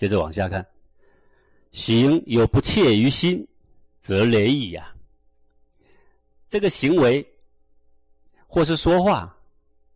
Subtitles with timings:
[0.00, 0.66] 接着往下看，
[1.72, 3.46] 行有不切于心，
[3.98, 4.94] 则雷矣呀。
[6.48, 7.22] 这个行为
[8.46, 9.36] 或是说话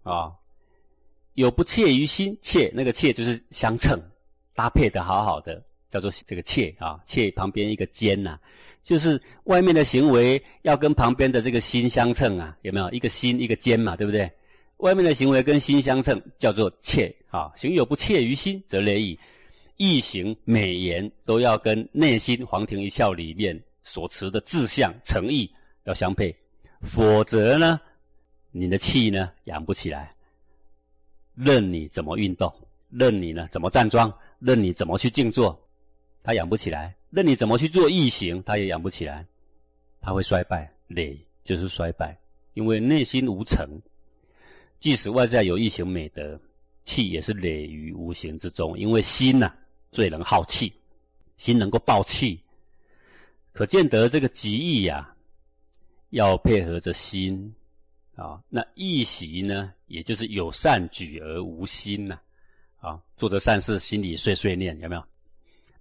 [0.02, 0.30] 啊，
[1.32, 3.98] 有不切于心，切那个切就是相称
[4.52, 8.38] 搭配的好好的，叫做这个切啊，切旁边一个尖呐，
[8.82, 14.30] 就是外面的行为要跟旁边的这个心相称啊，有没有一个心一个尖嘛，对不对？
[14.76, 17.50] 外面的行为跟心相称，叫做切啊。
[17.56, 19.18] 行有不切于心，则雷矣。
[19.76, 25.50] 意行美言都要跟内心黄庭一窍里面所持的志向诚意
[25.84, 26.34] 要相配。
[26.80, 27.80] 否则呢，
[28.50, 30.14] 你的气呢养不起来，
[31.34, 32.52] 任你怎么运动，
[32.90, 35.58] 任你呢怎么站桩，任你怎么去静坐，
[36.22, 39.26] 它养不起来；任你怎么去做异行，它也养不起来，
[40.00, 42.16] 它会衰败，累就是衰败，
[42.52, 43.66] 因为内心无成。
[44.78, 46.38] 即使外在有异行美德，
[46.82, 49.50] 气也是累于无形之中，因为心呐
[49.94, 50.72] 最能耗气，
[51.36, 52.40] 心能够爆气，
[53.52, 55.14] 可见得这个极意呀。
[56.10, 57.54] 要配合着心
[58.14, 62.18] 啊，那易习呢，也就是有善举而无心呐，
[62.80, 65.04] 啊，做着善事，心里碎碎念，有没有？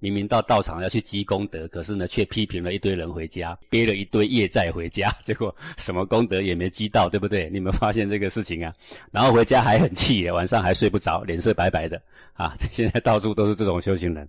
[0.04, 7.50] 明明到道场要去积功德，可是呢，却批评了一堆人回家，背了一堆业债回家， 结果什么功德也没积到，对不对？
[7.50, 8.76] 你们发现这个事情啊？
[9.12, 12.02] 然后回家还很气，晚上还睡不着，脸色白白的
[12.34, 12.54] 啊！
[12.70, 14.28] 现在到处都是这种修行人，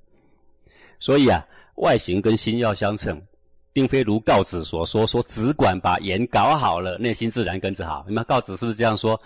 [1.00, 3.20] 所以啊，外形跟心要相称。
[3.72, 8.04] 并非如告子所说，说只管把言搞好了，内心自然跟着好。
[8.06, 9.20] 那么告子是不是这样说？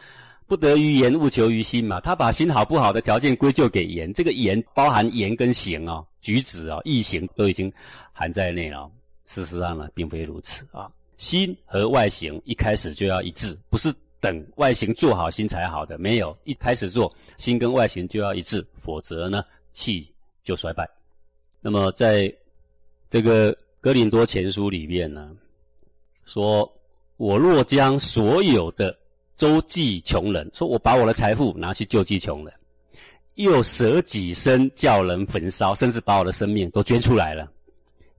[0.48, 2.00] 不得于言，勿求于心嘛。
[2.00, 7.72] 他把心好不好的条件归咎给言，这个言包含言跟行哦，举止哦，意行都已经
[8.12, 8.90] 含在内了。
[9.26, 10.90] 事实上呢，并非如此啊。
[11.18, 15.98] 心和外形一开始就要一致，不是等外形做好心才好的。
[15.98, 20.10] 没有一开始做，心跟外形就要一致，否则呢，气
[20.42, 20.88] 就衰败。
[21.60, 22.34] 那么在
[23.08, 23.56] 这个。
[23.80, 25.30] 哥林多前书里面呢，
[26.24, 26.68] 说
[27.16, 28.94] 我若将所有的
[29.38, 32.52] 周济穷人，说我把我的财富拿去救济穷人，
[33.36, 37.50] 又舍己身叫人焚烧，甚至把我的生命都捐出来了，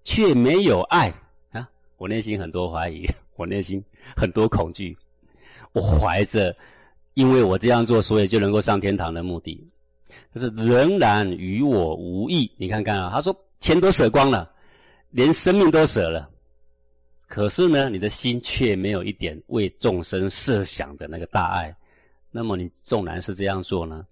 [0.03, 1.13] 却没有爱
[1.51, 1.69] 啊！
[1.97, 3.83] 我内心很多怀疑， 我内心
[4.15, 4.97] 很多恐惧，
[5.73, 6.55] 我怀着
[7.13, 9.61] 因为我这样做，所以就能够上天堂的目的，
[10.33, 12.49] 可是仍然与我无益。
[12.57, 14.49] 你看看啊，他说钱都舍光了。
[15.11, 16.29] 连生命都舍了，
[17.29, 21.73] 可是呢，你的心却没有一点为众生设想的那个大爱。
[22.31, 24.05] 那么你纵然是这样做呢，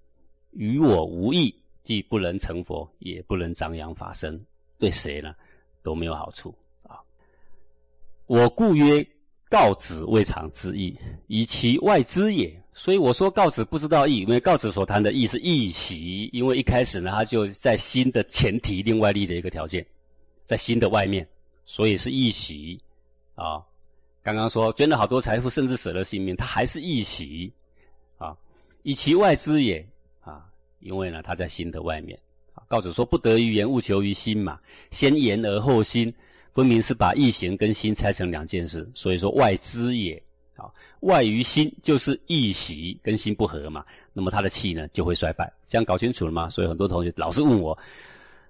[0.51, 4.39] 与我无益，既不能成佛，也不能张扬法身，
[4.77, 5.33] 对谁呢
[5.81, 7.01] 都没有好处啊！
[8.27, 9.05] 我故曰
[9.49, 10.95] 告子未尝之意，
[11.25, 12.55] 以其外之也。
[12.71, 19.83] 所以我说告子不知道义，因为告子所谈的义是义习，因为一开始呢，他就在心的前提另外立的一个条件。
[20.45, 21.27] 在心的外面，
[21.65, 22.79] 所以是义喜
[23.37, 23.63] 啊。
[24.21, 27.49] 刚刚说捐了好多财富，甚至舍了性命，他还是一喜
[28.17, 28.35] 啊。
[28.83, 29.87] 以其外之也
[30.19, 30.45] 啊，
[30.79, 32.19] 因为呢，他在心的外面。
[32.67, 34.59] 告子说不得于言，勿求于心嘛。
[34.91, 36.13] 先言而后心，
[36.51, 38.85] 分明是把意行跟心拆成两件事。
[38.93, 40.21] 所以说外之也
[40.57, 40.67] 啊，
[40.99, 43.85] 外于心就是意喜跟心不合嘛。
[44.11, 45.49] 那么他的气呢就会衰败。
[45.69, 46.49] 这样搞清楚了吗？
[46.49, 47.77] 所以很多同学老是问我。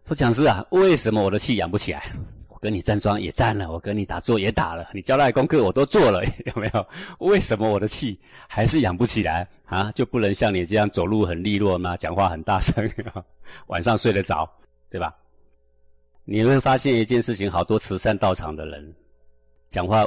[0.08, 2.12] 说讲师啊，为什么我的气养不起来？
[2.58, 6.88] 我跟你站桩也站了，我跟你打坐也打了，你交代功课我都做了， 有没有？
[7.20, 9.92] 为什么我的气还是养不起来啊？
[9.92, 11.96] 就不能像你这样走路很利落吗？
[11.96, 12.90] 讲话很大声，
[13.68, 14.52] 晚上睡得着，
[14.90, 15.16] 对吧？
[16.26, 18.92] 你会发现一件事情：好多慈善道场的人
[19.70, 20.04] 讲话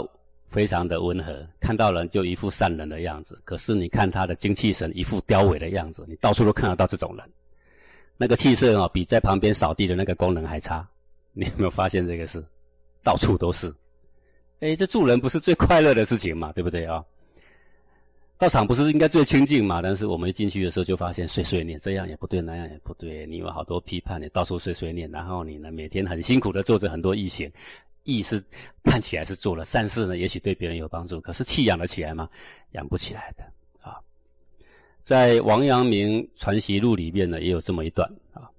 [0.48, 3.40] 非常的温和，看到人就一副善人的样子。
[3.44, 7.24] 可是你看他的精气神，一副凋萎的样子，你到处都看得到这种人。
[8.16, 10.84] 那个气色啊，比在旁边扫地的那个功能还差。
[11.32, 12.44] 你有没有发现这个事？
[13.02, 13.74] 到处都是。
[14.60, 16.52] 哎，这助人不是最快乐的事情嘛？
[16.52, 17.02] 对不对啊？
[18.36, 19.82] 道场不是应该最清净嘛？
[19.82, 23.26] 但是我们一进去的时候就发现碎碎念，这样也不对，那样也不对。
[23.26, 27.50] 你有好多批判，你到处碎碎念，然后你呢每天很辛苦的做着很多义行，
[28.04, 28.42] 义是
[28.82, 32.28] 看起来是做了善事呢，也许对别人有帮助，可是气养得起来吗？
[32.72, 33.44] 养不起来的
[33.82, 34.00] 啊。
[35.02, 38.49] 在王阳明传习录里面呢，也有这么一段啊。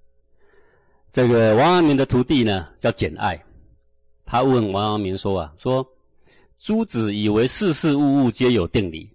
[1.12, 3.38] 这个王阳明的徒弟呢叫简爱，
[4.26, 5.86] 他问王阳明说啊，说
[6.58, 9.10] 诸子以为事事物物皆有定理，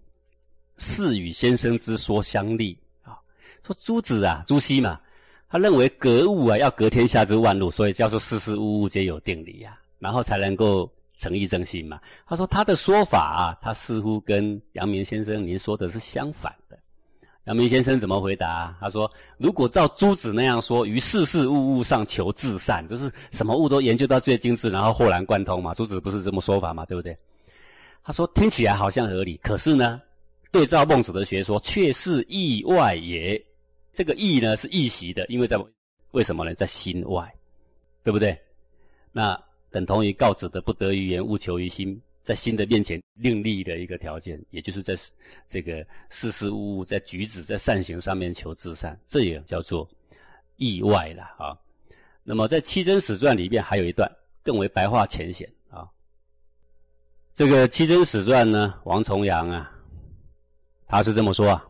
[0.76, 3.16] 是与先生之说相立啊。
[3.64, 5.00] 说诸子啊，朱熹嘛，
[5.48, 11.98] 他认为格物啊要格天下之万物，所以叫做事事物物皆有定理呀，然后才能够诚意正心嘛。
[12.26, 16.78] 他说他的说法啊，他似乎跟阳明先生您说的是相反的。
[17.46, 18.76] 阳明先生怎么回答？
[18.80, 25.72] 他说：“如果照朱子那样说，于事事物物上求至善，就是什么物都研究到最精致，然后豁然贯通嘛。
[25.72, 27.16] 朱子不是这么说法嘛，对不对？”
[28.02, 30.02] 他说：“听起来好像合理，可是呢，
[30.50, 33.40] 对照孟子的学说，却是意外也。
[33.92, 35.56] 这个意呢是意习的，因为在
[36.10, 36.52] 为什么呢？
[36.54, 37.32] 在心外，
[38.02, 38.36] 对不对？
[39.12, 39.40] 那
[39.70, 44.96] 等同于告子的不得于言，勿求于心。”在新的面前另立的一个条件，也就是在
[45.46, 49.88] 这个事事物物在举止在善行上面求至善，这也叫做
[50.56, 51.56] 意外了啊。
[52.24, 54.10] 那么在《七真史传》里面还有一段
[54.42, 55.86] 更为白话浅显啊。
[57.32, 59.70] 这个《七真史传》呢，王重阳啊，
[60.88, 61.64] 他是这么说啊。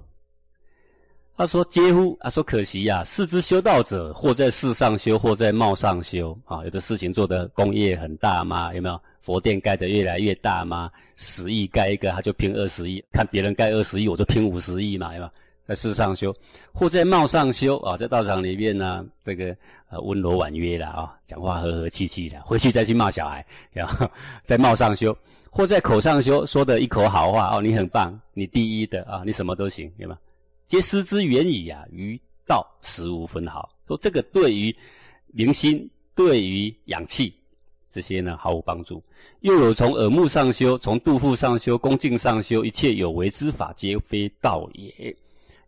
[1.37, 2.17] 他说：“嗟乎！
[2.21, 6.65] 啊，说可惜呀，世之修道者，或在事上修，或在貌上修啊。
[6.65, 10.89] 有的事情做的功业很大嘛，有没有？”佛殿盖得越来越大吗？
[11.17, 15.33] 十亿盖一个，他就拼二十亿；看别人盖二十亿，我就拼五十亿嘛，对吧？
[15.67, 16.33] 在世上修，
[16.73, 19.47] 或在貌上修啊，在道场里面呢，这个
[19.89, 24.09] 呃温柔婉约的啊，讲话和和气气的，回去再去骂小孩，然后
[24.45, 25.17] 在貌上修，
[25.51, 30.17] 或在口上修，说的一口好话哦，你很棒，你第一的啊，你什么都行，对吗？
[30.69, 33.69] 皆失之远矣啊，于道十无分毫。
[33.89, 34.73] 说这个对于
[35.33, 37.35] 明心，对于养气。
[37.97, 39.03] 这些呢毫无帮助，
[39.41, 45.17] 又有从耳目上修，从肚腹上修，恭敬上修，一切有为之法，皆非道也。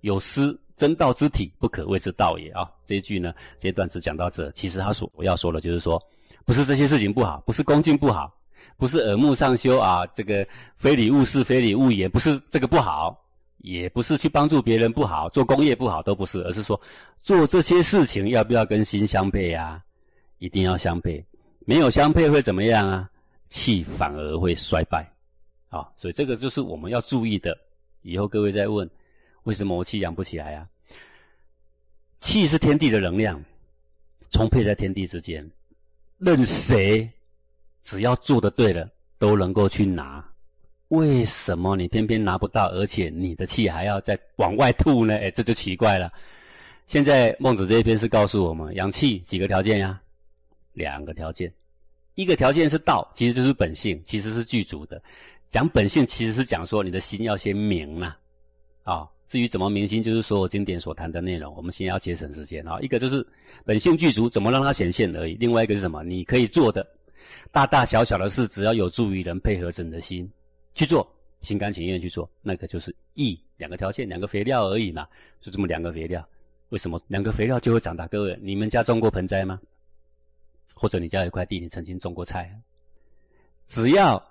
[0.03, 2.71] 有失真道之体，不可谓之道也啊！
[2.85, 4.51] 这一句呢，这段只讲到这。
[4.51, 5.99] 其实他所我要说的，就是说，
[6.45, 8.31] 不是这些事情不好，不是恭敬不好，
[8.77, 10.47] 不是耳目上修啊，这个
[10.77, 13.19] 非礼勿视，非礼勿言，不是这个不好，
[13.57, 16.79] 也不是去帮助别人不好，做工业不好，都不是，而是说
[17.23, 19.83] 做这些事情要不要跟心相配啊？
[20.39, 21.25] 一定要相配。
[21.69, 23.11] 没有相配会怎么样啊？
[23.51, 25.07] 气反而会衰败，
[25.69, 27.55] 啊，所以这个就是我们要注意的。
[28.01, 28.89] 以后各位再问，
[29.43, 30.67] 为什么我气养不起来啊？
[32.21, 33.39] 气是天地的能量，
[34.31, 35.47] 充沛在天地之间，
[36.17, 37.07] 任谁
[37.83, 38.89] 只要做的对了，
[39.19, 40.27] 都能够去拿。
[40.89, 45.15] 为什么你偏偏拿不到，而且你的气还要再往外吐呢？
[45.19, 46.11] 哎，这就奇怪了。
[46.87, 50.01] 现在孟子这一篇是告诉我们，养气几个条件呀？
[50.73, 51.53] 两个条件，
[52.15, 55.03] 一个条件是道，其实就是本性，其实是具足的。
[55.49, 58.19] 讲本性，其实是讲说你的心要先明啊。
[58.85, 61.55] 啊，至于怎么明心，就是所有经典所谈的内容。
[61.55, 62.79] 我们先要节省时间啊。
[62.81, 63.27] 一个就是
[63.65, 65.35] 本性具足，怎么让它显现而已。
[65.35, 66.03] 另外一个是什么？
[66.03, 66.87] 你可以做的
[67.53, 70.31] 大大小小的事，只要有助于人，配合着你的心
[70.75, 71.07] 去做，
[71.41, 73.39] 心甘情愿去做，那个就是义。
[73.59, 75.07] 两个条件，两个肥料而已嘛，
[75.41, 76.27] 就这么两个肥料。
[76.69, 78.07] 为什么两个肥料就会长大？
[78.07, 79.61] 各位，你们家种过盆栽吗？
[80.75, 82.53] 或者你家有一块地，你曾经种过菜，
[83.67, 84.23] 只要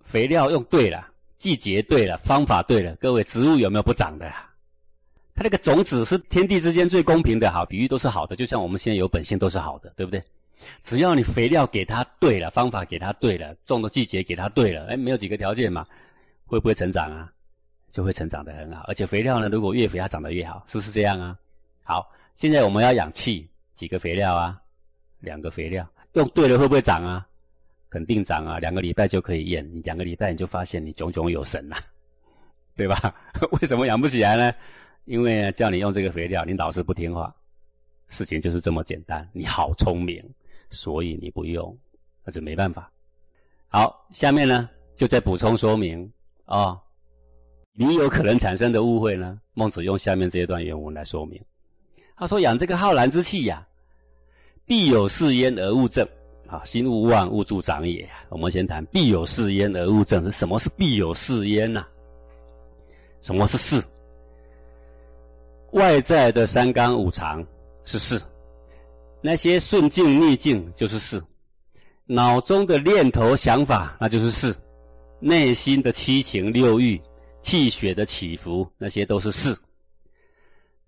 [0.00, 4.30] 肥料用对了，季节对了，方法对了，各位植物有没有不长的？
[5.34, 10.22] 它那个种子是天地之间最公平的，好比喻都是好的，就像我们现在有本性都是好的，对不对？
[10.82, 15.86] 只要你肥料给它对了，方法给它对了，种的季节给它对了，哎，没有几个条件嘛，
[16.44, 17.32] 会不会成长啊？
[17.90, 21.36] 就会成长得很好，而且肥料呢，如果越肥它长得越好，是不是这样啊？
[21.82, 24.60] 好，现在我们要养气，几个肥料啊？
[25.20, 27.26] 两个肥料用对了会不会长啊？
[27.88, 28.58] 肯定长啊！
[28.58, 31.76] 两个礼拜就可以验，你两个礼拜你就发现你炯炯有神了，
[32.76, 33.14] 对吧？
[33.50, 34.54] 为什么养不起来呢？
[35.06, 37.34] 因为叫你用这个肥料，你老是不听话，
[38.08, 39.28] 事情就是这么简单。
[39.32, 40.24] 你好聪明，
[40.70, 41.76] 所以你不用，
[42.24, 42.88] 那就没办法。
[43.66, 46.08] 好，下面呢就再补充说明
[46.44, 46.80] 啊，
[47.72, 51.40] 你有可能产生的误会呢，孟子用下面这一段原文来说明。
[52.16, 53.66] 他说：“养这个浩然之气呀。”
[54.66, 56.06] 必有事焉而勿正，
[56.46, 58.08] 啊，心勿妄，勿助长也。
[58.28, 61.84] 我们先谈必有事焉而勿正，什么是必有事焉呐？
[63.20, 63.82] 什么是事？
[65.72, 67.46] 外在的三纲五常
[67.84, 68.20] 是事，
[69.20, 71.22] 那些顺境逆境就是事，
[72.06, 74.54] 脑中的念头想法那就是事，
[75.20, 77.00] 内心的七情六欲、
[77.40, 79.56] 气血的起伏那些都是事。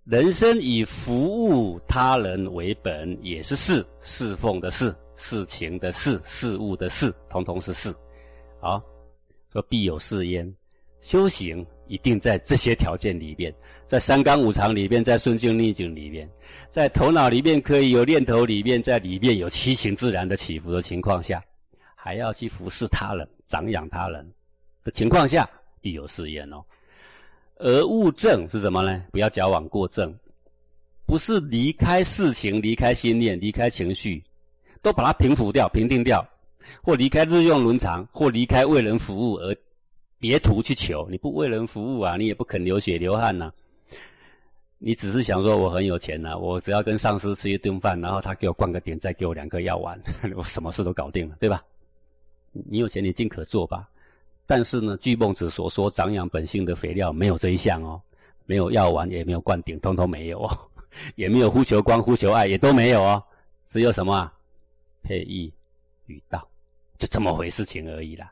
[0.05, 7.95] 人生以服务他人为本，也是事，侍奉的事，事情的事，事物的事，通通是事。
[8.61, 8.83] 好，
[9.53, 10.53] 说必有事焉。
[11.01, 13.55] 修行一定在这些条件里边，
[13.85, 16.29] 在三纲五常里边，在顺境逆境里边，
[16.69, 21.41] 在头脑里面可以有念头里边，在里面有七情自然的起伏的情况下，
[21.95, 24.29] 还要去服侍他人、长养他人
[24.83, 25.49] 的情况下，
[25.81, 26.61] 必有事焉哦。
[27.63, 29.05] 而物证是什么呢？
[29.13, 30.13] 不要矫枉过正，
[31.07, 34.21] 不是离开事情、离开心念、离开情绪，
[34.83, 36.27] 都把它平复掉、平定掉，
[36.83, 39.57] 或离开日用伦常，或离开为人服务而
[40.19, 41.07] 别图去求。
[41.09, 43.53] 你不为人服务啊，你也不肯流血流汗呐。
[44.79, 49.97] 你只是想说我很有钱呐，我只要跟上司吃一顿饭，然后他给我灌个点，再给我两颗药丸，
[50.35, 51.63] 我什么事都搞定了，对吧？
[52.51, 53.89] 你有钱，你尽可做吧。
[54.55, 57.99] 但是呢，据孟子所说，长养本性的肥料没有这一项哦，
[58.45, 60.59] 没有药丸，也没有灌顶，通通没有哦，
[61.17, 63.25] 也没有呼求光、呼求爱，也都没有哦，
[63.65, 64.31] 只有什么
[65.03, 65.51] 配义
[66.05, 66.47] 与道，
[66.99, 68.31] 就这么回事情而已啦。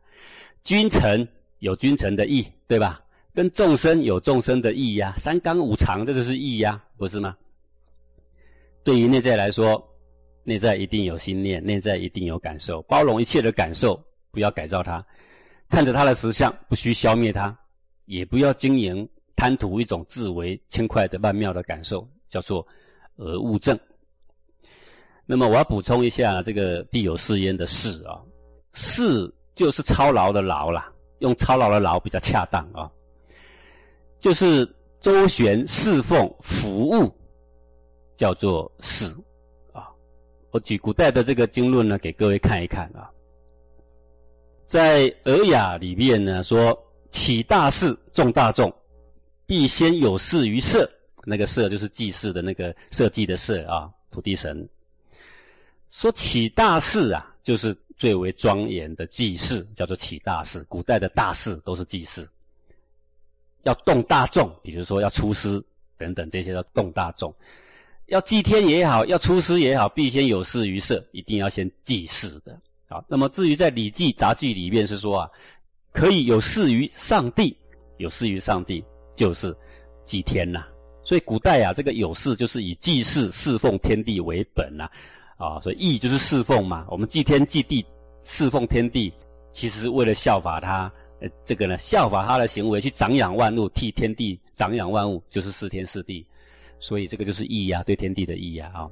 [0.63, 1.27] 君臣
[1.61, 3.03] 有君臣的义，对吧？
[3.33, 7.35] 跟众生有众生的义呀，三纲五常，这就是义呀，不是吗？
[8.85, 9.83] 对于内在来说，
[10.45, 13.99] 内在一定有心念，内在一定有感受，包容一切的感受，
[14.31, 15.03] 不要改造它。
[15.71, 17.57] 看着他的实像，不需消灭他，
[18.07, 22.67] 也不要经营贪图一种自为轻快的曼妙的感受，叫做
[23.17, 23.79] 而物正。
[25.25, 28.21] 那么我要补充一下这个必有是焉的事啊，
[28.73, 32.91] 事就是操劳的劳啦，用操劳的劳比较恰当啊，
[34.19, 37.09] 就是周旋侍奉服务，
[38.17, 39.07] 叫做事
[39.73, 39.89] 啊。
[40.51, 43.09] 我举古代的这个经论呢，给各位看一看啊。
[44.71, 48.73] 在《尔雅》里面呢，说起大事，众大众，
[49.45, 50.89] 必先有事于社。
[51.25, 54.65] 那个社就是祭祀的那个社稷的社啊，土地神。
[55.91, 60.65] 说起大事啊，就是最为庄严的祭祀，叫做起大事。
[60.69, 62.31] 古代的大事都是祭祀，
[63.65, 65.61] 要动大众，比如说要出师
[65.99, 67.35] 等等这些要动大众，
[68.07, 72.57] 要祭天也好，要出师也好，必先有事于社，一定要先祭祀的。
[72.91, 75.31] 好，那么至于在《礼记杂记》里面是说啊，
[75.93, 77.57] 可以有事于上帝，
[77.99, 79.57] 有事于上帝就是
[80.03, 80.67] 祭天呐。
[81.05, 84.91] 所以古代啊，这个有事就是以祭祀侍奉天地为本呐，
[85.37, 86.85] 啊，所以义就是侍奉嘛。
[86.91, 87.87] 我们祭天祭地，
[88.25, 89.13] 侍奉天地，
[89.53, 96.27] 其实是为了效法他，呃，这个呢，效法他的行为去长养万物，替天地长养万物，就是事天事地。
[96.81, 98.91] 所以这个就是义呀，对天地的义呀啊。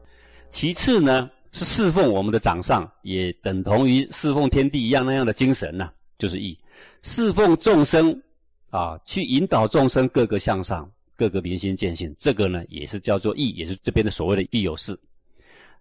[0.50, 1.28] 其次呢。
[1.52, 6.58] 是侍奉我们的掌上，也等同于侍奉天地一样那样的精神呐，就是义。
[7.02, 8.22] 侍奉众生
[8.70, 14.98] 啊，去引导众生各个向上，各个明心见性，这个呢也是叫做义，也是这边的所谓的必有事。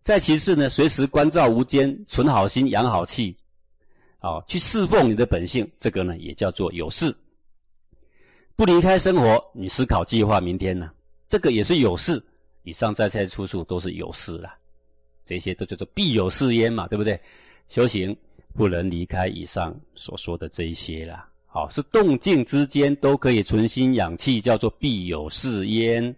[0.01, 3.36] 再其次呢，随时关照无间，存好心，养好气，
[4.19, 7.13] 啊，去侍奉你的本性，这个呢也叫做有事。
[8.55, 10.89] 不离开生活，你思考计划明天呢，
[11.27, 12.24] 这个也是有事。
[12.63, 14.53] 以上在在处处都是有事了。
[15.27, 17.19] 这些都叫做必有是焉嘛，对不对？
[17.67, 18.15] 修行
[18.55, 21.27] 不能离开以上所说的这一些啦。
[21.46, 26.15] 好，是动静之间都可以存心养气，叫做必有是焉。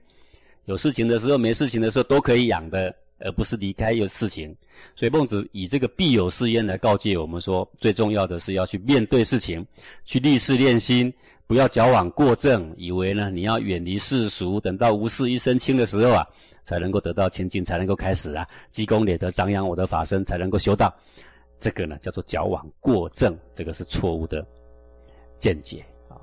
[0.66, 4.56] 有事情的时候，没事情的时候都可以养的，而不是离开有事情。
[4.96, 9.66] 所以孟子以这个必有是焉来告诫我们说，最重要的是要去面对事情，
[10.06, 11.14] 去立事练心，
[11.48, 16.28] 不要矫枉过正，以为呢你要远离世俗，等到无事一身轻的时候啊。
[16.62, 20.94] 才能够得到清净，才能够开始啊，积功累德，张扬我的法身，才能够修道。
[21.58, 24.46] 这个呢，叫做矫枉过正，这个是错误的
[25.40, 26.14] 见解啊。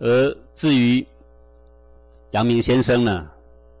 [0.00, 1.06] 而至于
[2.32, 3.30] 阳明先生呢，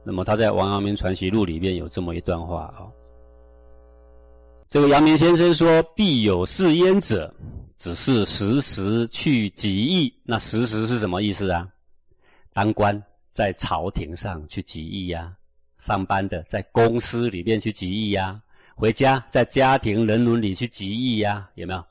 [0.08, 2.88] 那么他在《王阳明传习录》里面有这么一段话啊。
[4.66, 7.30] 这个阳明先生说：“必有是焉者，
[7.76, 10.10] 只是时时去集意。
[10.24, 11.68] 那时时是什么意思啊？
[12.54, 12.98] 当官
[13.32, 15.30] 在朝廷上去集意呀。”
[15.76, 18.40] 上班的在公司里面去集义呀，
[18.74, 21.84] 回家在家庭人伦里去集义呀，有没有？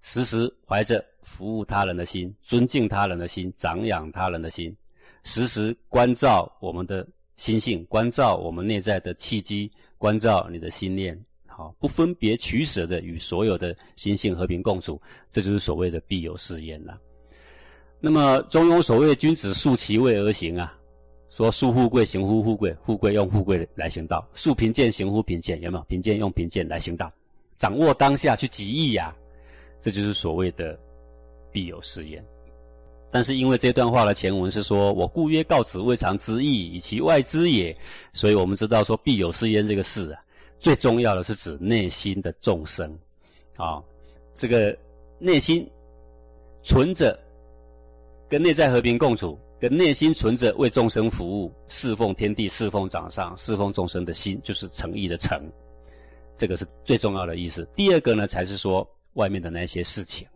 [0.00, 4.74] 时时怀着服务他人的心、尊敬他人的心、长养他人的心，
[5.22, 15.00] 时时关照我们的心性，关照我们内在的契机，关照你的心念，好，不分别取舍的与所有的心性和平共处，
[15.30, 16.98] 这就是所谓的必有誓言了。
[18.00, 20.76] 那么中庸所谓君子素其位而行啊。
[21.28, 25.84] 说树富贵行乎富贵，富贵用富贵来行道；树贫贱行乎贫贱，有没有？
[25.84, 27.08] 贫贱用贫贱来行道。
[27.54, 29.14] 掌握当下去极意呀，
[29.80, 30.76] 这就是所谓的
[31.52, 32.20] 必有誓言。
[33.10, 37.76] 但是因为这段话的前文是说我故曰告子未尝之意，以其外之也，
[38.12, 40.20] 所以我们知道说必有是焉这个事啊，
[40.58, 42.96] 最重要的是指内心的众生
[43.56, 43.82] 啊，
[44.34, 44.76] 这个
[45.18, 45.68] 内心
[46.62, 47.18] 存着
[48.28, 49.38] 跟内在和平共处。
[49.60, 55.38] 跟内心存着为众生服务、侍奉天地、侍奉掌上、侍奉众生的心，就是诚意的诚，
[56.34, 57.68] 这个是最重要的意思。
[57.76, 60.26] 第二个呢，才是说外面的那些事情。